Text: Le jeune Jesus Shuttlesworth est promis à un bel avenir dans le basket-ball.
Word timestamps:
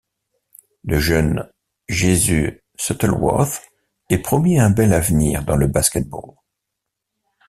Le 0.83 0.97
jeune 0.99 1.47
Jesus 1.87 2.63
Shuttlesworth 2.75 3.61
est 4.09 4.17
promis 4.17 4.59
à 4.59 4.65
un 4.65 4.71
bel 4.71 4.93
avenir 4.95 5.43
dans 5.45 5.55
le 5.57 5.67
basket-ball. 5.67 6.37